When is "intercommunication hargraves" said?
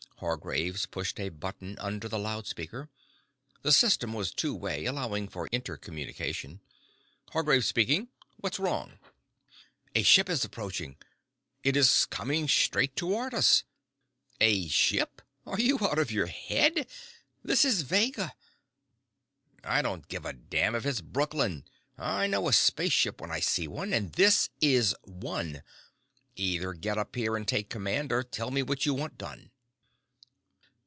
5.51-7.67